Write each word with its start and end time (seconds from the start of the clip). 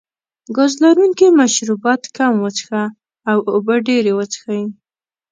ګاز 0.55 0.73
لرونکي 0.83 1.27
مشروبات 1.39 2.01
کم 2.17 2.33
وڅښه 2.43 2.83
او 3.31 3.37
اوبه 3.53 3.75
ډېرې 3.87 4.11
وڅښئ. 4.15 4.63